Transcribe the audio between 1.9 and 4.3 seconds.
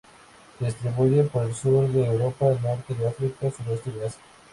Europa, Norte de África, Suroeste de Asia.